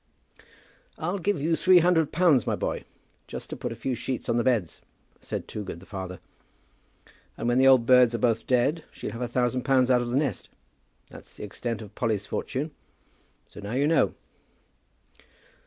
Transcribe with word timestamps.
"I'll 0.97 1.19
give 1.19 1.39
you 1.39 1.55
three 1.55 1.77
hundred 1.77 2.11
pounds, 2.11 2.47
my 2.47 2.55
boy, 2.55 2.85
just 3.27 3.51
to 3.51 3.55
put 3.55 3.71
a 3.71 3.75
few 3.75 3.93
sheets 3.93 4.27
on 4.29 4.37
the 4.37 4.43
beds," 4.43 4.81
said 5.19 5.47
Toogood 5.47 5.79
the 5.79 5.85
father, 5.85 6.19
"and 7.37 7.47
when 7.47 7.59
the 7.59 7.67
old 7.67 7.85
birds 7.85 8.15
are 8.15 8.17
both 8.17 8.47
dead 8.47 8.83
she'll 8.91 9.11
have 9.11 9.21
a 9.21 9.27
thousand 9.27 9.61
pounds 9.61 9.91
out 9.91 10.01
of 10.01 10.09
the 10.09 10.17
nest. 10.17 10.49
That's 11.11 11.37
the 11.37 11.43
extent 11.43 11.83
of 11.83 11.93
Polly's 11.93 12.25
fortune; 12.25 12.71
so 13.47 13.59
now 13.59 13.73
you 13.73 13.85
know." 13.85 14.15